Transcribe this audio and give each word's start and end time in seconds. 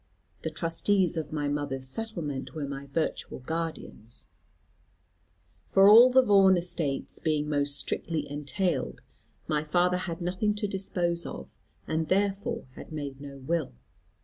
The 0.41 0.49
trustees 0.49 1.15
of 1.15 1.31
my 1.31 1.47
mother's 1.47 1.85
settlement 1.87 2.55
were 2.55 2.67
my 2.67 2.87
virtual 2.87 3.37
guardians; 3.37 4.25
for 5.67 5.87
all 5.87 6.09
the 6.09 6.23
Vaughan 6.23 6.57
estates 6.57 7.19
being 7.19 7.47
most 7.47 7.75
strictly 7.77 8.27
entailed, 8.27 9.03
my 9.47 9.63
father 9.63 9.97
had 9.97 10.19
nothing 10.19 10.55
to 10.55 10.67
dispose 10.67 11.23
of, 11.27 11.55
and 11.85 12.07
therefore 12.07 12.65
had 12.73 12.91
made 12.91 13.21
no 13.21 13.37
will. 13.37 13.73